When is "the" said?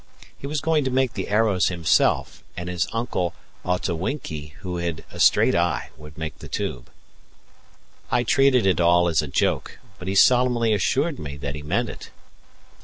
1.13-1.27, 6.39-6.47